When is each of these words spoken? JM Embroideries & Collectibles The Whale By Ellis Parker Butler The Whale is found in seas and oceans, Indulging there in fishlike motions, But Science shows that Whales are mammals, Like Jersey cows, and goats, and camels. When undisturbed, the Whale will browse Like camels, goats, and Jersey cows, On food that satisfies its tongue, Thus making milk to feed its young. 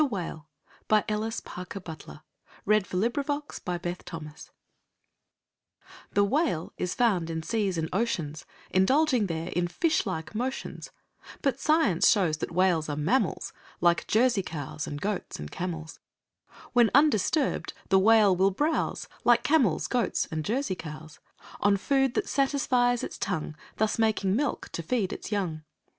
JM 0.01 0.07
Embroideries 0.09 0.45
& 0.85 0.87
Collectibles 0.87 0.87
The 0.87 0.87
Whale 0.87 0.87
By 0.87 1.05
Ellis 1.07 1.39
Parker 1.41 1.79
Butler 3.69 4.45
The 6.13 6.23
Whale 6.25 6.73
is 6.75 6.95
found 6.95 7.29
in 7.29 7.43
seas 7.43 7.77
and 7.77 7.87
oceans, 7.93 8.47
Indulging 8.71 9.27
there 9.27 9.49
in 9.49 9.67
fishlike 9.67 10.33
motions, 10.33 10.89
But 11.43 11.59
Science 11.59 12.09
shows 12.09 12.37
that 12.37 12.51
Whales 12.51 12.89
are 12.89 12.95
mammals, 12.95 13.53
Like 13.79 14.07
Jersey 14.07 14.41
cows, 14.41 14.87
and 14.87 14.99
goats, 14.99 15.37
and 15.37 15.51
camels. 15.51 15.99
When 16.73 16.89
undisturbed, 16.95 17.73
the 17.89 17.99
Whale 17.99 18.35
will 18.35 18.49
browse 18.49 19.07
Like 19.23 19.43
camels, 19.43 19.85
goats, 19.85 20.27
and 20.31 20.43
Jersey 20.43 20.73
cows, 20.73 21.19
On 21.59 21.77
food 21.77 22.15
that 22.15 22.27
satisfies 22.27 23.03
its 23.03 23.19
tongue, 23.19 23.55
Thus 23.77 23.99
making 23.99 24.35
milk 24.35 24.69
to 24.69 24.81
feed 24.81 25.13
its 25.13 25.31
young. 25.31 25.61